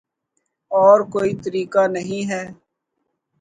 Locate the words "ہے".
2.29-2.43